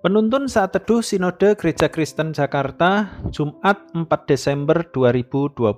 Penuntun 0.00 0.48
saat 0.48 0.72
teduh 0.72 1.04
Sinode 1.04 1.52
Gereja 1.60 1.92
Kristen 1.92 2.32
Jakarta, 2.32 3.20
Jumat 3.28 3.84
4 3.92 4.08
Desember 4.24 4.80
2020. 4.96 5.68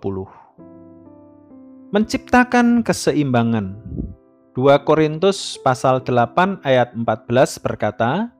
Menciptakan 1.91 2.87
keseimbangan. 2.87 3.82
2 4.55 4.87
Korintus 4.87 5.59
pasal 5.66 6.06
8 6.06 6.62
ayat 6.62 6.95
14 6.95 7.66
berkata, 7.66 8.30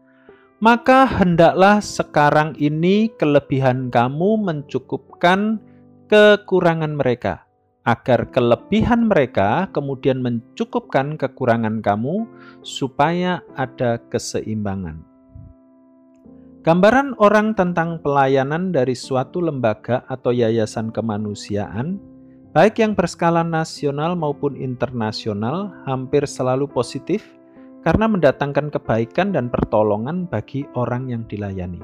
Maka 0.63 1.03
hendaklah 1.03 1.83
sekarang 1.83 2.55
ini 2.63 3.11
kelebihan 3.19 3.91
kamu 3.91 4.39
mencukupkan 4.39 5.59
kekurangan 6.07 6.95
mereka, 6.95 7.43
agar 7.83 8.31
kelebihan 8.31 9.11
mereka 9.11 9.67
kemudian 9.75 10.23
mencukupkan 10.23 11.19
kekurangan 11.19 11.83
kamu, 11.83 12.23
supaya 12.63 13.43
ada 13.59 13.99
keseimbangan. 14.07 15.12
Gambaran 16.63 17.19
orang 17.19 17.59
tentang 17.59 17.99
pelayanan 17.99 18.71
dari 18.71 18.95
suatu 18.95 19.43
lembaga 19.43 20.07
atau 20.07 20.31
yayasan 20.31 20.95
kemanusiaan, 20.95 21.99
baik 22.55 22.79
yang 22.79 22.95
berskala 22.95 23.43
nasional 23.43 24.15
maupun 24.15 24.55
internasional, 24.55 25.75
hampir 25.91 26.23
selalu 26.23 26.71
positif 26.71 27.27
karena 27.83 28.07
mendatangkan 28.07 28.71
kebaikan 28.71 29.35
dan 29.35 29.51
pertolongan 29.51 30.31
bagi 30.31 30.63
orang 30.79 31.11
yang 31.11 31.27
dilayani. 31.27 31.83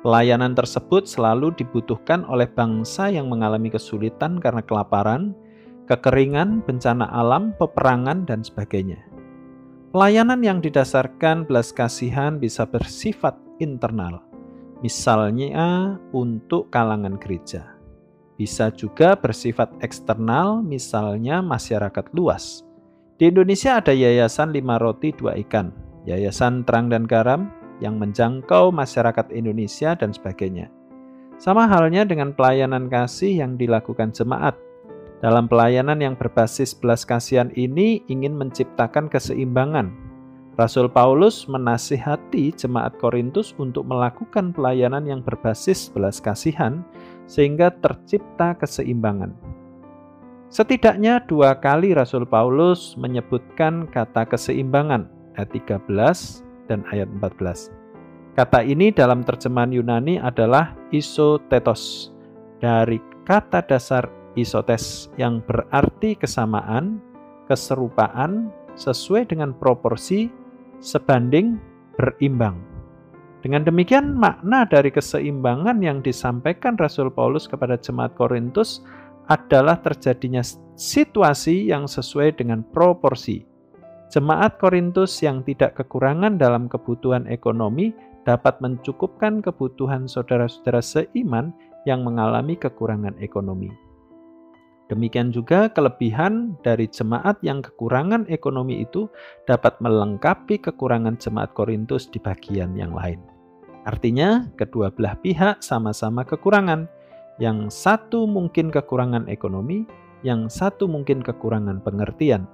Pelayanan 0.00 0.56
tersebut 0.56 1.04
selalu 1.04 1.52
dibutuhkan 1.60 2.24
oleh 2.32 2.48
bangsa 2.48 3.12
yang 3.12 3.28
mengalami 3.28 3.68
kesulitan 3.68 4.40
karena 4.40 4.64
kelaparan, 4.64 5.36
kekeringan, 5.84 6.64
bencana 6.64 7.12
alam, 7.12 7.52
peperangan, 7.60 8.24
dan 8.24 8.40
sebagainya. 8.40 9.04
Pelayanan 9.92 10.40
yang 10.40 10.64
didasarkan 10.64 11.44
belas 11.44 11.76
kasihan 11.76 12.40
bisa 12.40 12.64
bersifat 12.64 13.36
internal, 13.58 14.22
misalnya 14.80 15.96
untuk 16.12 16.68
kalangan 16.68 17.16
gereja. 17.16 17.76
Bisa 18.36 18.68
juga 18.68 19.16
bersifat 19.16 19.72
eksternal, 19.80 20.60
misalnya 20.60 21.40
masyarakat 21.40 22.12
luas. 22.12 22.60
Di 23.16 23.32
Indonesia 23.32 23.80
ada 23.80 23.96
Yayasan 23.96 24.52
Lima 24.52 24.76
Roti 24.76 25.08
Dua 25.16 25.32
Ikan, 25.40 25.72
Yayasan 26.04 26.68
Terang 26.68 26.92
dan 26.92 27.08
Garam 27.08 27.48
yang 27.80 27.96
menjangkau 27.96 28.68
masyarakat 28.68 29.32
Indonesia 29.32 29.96
dan 29.96 30.12
sebagainya. 30.12 30.68
Sama 31.40 31.64
halnya 31.68 32.04
dengan 32.04 32.32
pelayanan 32.36 32.88
kasih 32.92 33.40
yang 33.40 33.56
dilakukan 33.56 34.12
jemaat. 34.12 34.56
Dalam 35.24 35.48
pelayanan 35.48 35.96
yang 35.96 36.12
berbasis 36.12 36.76
belas 36.76 37.08
kasihan 37.08 37.48
ini 37.56 38.04
ingin 38.12 38.36
menciptakan 38.36 39.08
keseimbangan 39.08 40.05
Rasul 40.56 40.88
Paulus 40.88 41.44
menasihati 41.44 42.48
jemaat 42.56 42.96
Korintus 42.96 43.52
untuk 43.60 43.84
melakukan 43.84 44.56
pelayanan 44.56 45.04
yang 45.04 45.20
berbasis 45.20 45.92
belas 45.92 46.16
kasihan 46.16 46.80
sehingga 47.28 47.68
tercipta 47.84 48.56
keseimbangan. 48.56 49.36
Setidaknya 50.48 51.20
dua 51.28 51.60
kali 51.60 51.92
Rasul 51.92 52.24
Paulus 52.24 52.96
menyebutkan 52.96 53.84
kata 53.92 54.24
keseimbangan 54.24 55.04
ayat 55.36 55.52
13 55.52 55.84
dan 56.72 56.80
ayat 56.88 57.12
14. 57.20 57.68
Kata 58.40 58.64
ini 58.64 58.88
dalam 58.88 59.20
terjemahan 59.28 59.76
Yunani 59.76 60.16
adalah 60.16 60.72
isotetos 60.88 62.16
dari 62.64 62.96
kata 63.28 63.60
dasar 63.60 64.08
isotes 64.40 65.12
yang 65.20 65.44
berarti 65.44 66.16
kesamaan, 66.16 67.00
keserupaan, 67.44 68.48
sesuai 68.76 69.32
dengan 69.32 69.56
proporsi, 69.56 70.28
sebanding 70.80 71.56
berimbang. 71.96 72.60
Dengan 73.46 73.62
demikian, 73.62 74.18
makna 74.18 74.66
dari 74.66 74.90
keseimbangan 74.90 75.78
yang 75.78 76.02
disampaikan 76.02 76.74
Rasul 76.74 77.14
Paulus 77.14 77.46
kepada 77.46 77.78
jemaat 77.78 78.16
Korintus 78.18 78.82
adalah 79.30 79.78
terjadinya 79.78 80.42
situasi 80.74 81.70
yang 81.70 81.86
sesuai 81.86 82.42
dengan 82.42 82.66
proporsi. 82.74 83.46
Jemaat 84.10 84.58
Korintus 84.58 85.18
yang 85.22 85.42
tidak 85.42 85.78
kekurangan 85.78 86.38
dalam 86.38 86.66
kebutuhan 86.66 87.26
ekonomi 87.26 87.90
dapat 88.26 88.58
mencukupkan 88.58 89.42
kebutuhan 89.42 90.10
saudara-saudara 90.10 90.82
seiman 90.82 91.54
yang 91.86 92.02
mengalami 92.02 92.58
kekurangan 92.58 93.14
ekonomi. 93.22 93.85
Demikian 94.86 95.34
juga 95.34 95.66
kelebihan 95.66 96.54
dari 96.62 96.86
jemaat 96.86 97.42
yang 97.42 97.58
kekurangan 97.58 98.30
ekonomi 98.30 98.86
itu 98.86 99.10
dapat 99.50 99.74
melengkapi 99.82 100.62
kekurangan 100.62 101.18
jemaat 101.18 101.50
Korintus 101.58 102.06
di 102.06 102.22
bagian 102.22 102.78
yang 102.78 102.94
lain. 102.94 103.18
Artinya, 103.82 104.46
kedua 104.54 104.94
belah 104.94 105.18
pihak 105.18 105.58
sama-sama 105.58 106.22
kekurangan. 106.22 106.86
Yang 107.42 107.74
satu 107.74 108.30
mungkin 108.30 108.70
kekurangan 108.70 109.26
ekonomi, 109.26 109.86
yang 110.22 110.46
satu 110.46 110.86
mungkin 110.86 111.18
kekurangan 111.22 111.82
pengertian. 111.82 112.46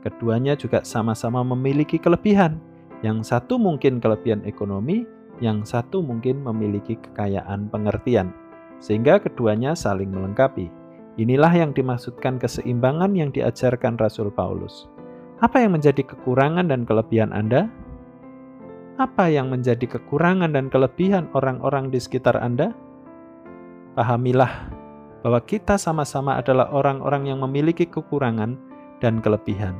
Keduanya 0.00 0.56
juga 0.56 0.84
sama-sama 0.84 1.44
memiliki 1.44 2.00
kelebihan. 2.00 2.60
Yang 3.04 3.28
satu 3.28 3.60
mungkin 3.60 4.00
kelebihan 4.00 4.40
ekonomi, 4.48 5.04
yang 5.40 5.64
satu 5.68 6.00
mungkin 6.00 6.40
memiliki 6.40 6.96
kekayaan 6.96 7.68
pengertian, 7.68 8.32
sehingga 8.80 9.20
keduanya 9.20 9.76
saling 9.76 10.08
melengkapi. 10.08 10.83
Inilah 11.14 11.54
yang 11.54 11.70
dimaksudkan 11.70 12.42
keseimbangan 12.42 13.14
yang 13.14 13.30
diajarkan 13.30 13.94
Rasul 14.02 14.34
Paulus. 14.34 14.90
Apa 15.38 15.62
yang 15.62 15.78
menjadi 15.78 16.02
kekurangan 16.02 16.66
dan 16.66 16.82
kelebihan 16.82 17.30
Anda? 17.30 17.70
Apa 18.98 19.30
yang 19.30 19.46
menjadi 19.46 19.86
kekurangan 19.86 20.58
dan 20.58 20.66
kelebihan 20.70 21.30
orang-orang 21.30 21.94
di 21.94 22.02
sekitar 22.02 22.34
Anda? 22.38 22.74
Pahamilah 23.94 24.70
bahwa 25.22 25.38
kita 25.46 25.78
sama-sama 25.78 26.34
adalah 26.34 26.66
orang-orang 26.74 27.30
yang 27.30 27.38
memiliki 27.46 27.86
kekurangan 27.86 28.58
dan 28.98 29.22
kelebihan. 29.22 29.78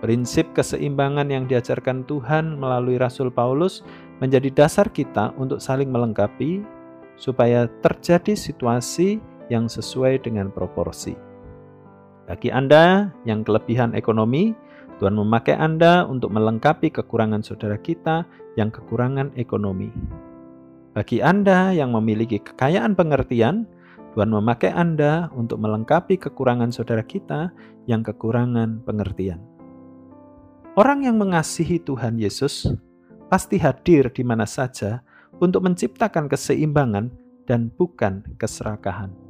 Prinsip 0.00 0.54
keseimbangan 0.56 1.28
yang 1.28 1.44
diajarkan 1.50 2.06
Tuhan 2.06 2.56
melalui 2.56 2.96
Rasul 2.96 3.28
Paulus 3.28 3.82
menjadi 4.22 4.48
dasar 4.54 4.86
kita 4.88 5.34
untuk 5.36 5.60
saling 5.60 5.92
melengkapi, 5.92 6.64
supaya 7.20 7.68
terjadi 7.84 8.32
situasi 8.32 9.20
yang 9.50 9.66
sesuai 9.68 10.22
dengan 10.22 10.48
proporsi. 10.48 11.12
Bagi 12.30 12.48
Anda 12.54 13.10
yang 13.26 13.42
kelebihan 13.42 13.98
ekonomi, 13.98 14.54
Tuhan 15.02 15.18
memakai 15.18 15.58
Anda 15.58 16.06
untuk 16.06 16.30
melengkapi 16.30 16.94
kekurangan 16.94 17.42
saudara 17.42 17.74
kita 17.74 18.22
yang 18.54 18.70
kekurangan 18.70 19.34
ekonomi. 19.34 19.90
Bagi 20.94 21.18
Anda 21.18 21.74
yang 21.74 21.90
memiliki 21.90 22.38
kekayaan 22.38 22.94
pengertian, 22.94 23.66
Tuhan 24.14 24.30
memakai 24.30 24.70
Anda 24.70 25.30
untuk 25.34 25.58
melengkapi 25.62 26.18
kekurangan 26.18 26.70
saudara 26.70 27.02
kita 27.02 27.50
yang 27.90 28.06
kekurangan 28.06 28.82
pengertian. 28.86 29.42
Orang 30.78 31.02
yang 31.02 31.18
mengasihi 31.18 31.82
Tuhan 31.82 32.18
Yesus 32.18 32.70
pasti 33.26 33.58
hadir 33.58 34.10
di 34.14 34.22
mana 34.22 34.46
saja 34.46 35.02
untuk 35.42 35.66
menciptakan 35.66 36.30
keseimbangan 36.30 37.10
dan 37.46 37.70
bukan 37.74 38.22
keserakahan. 38.38 39.29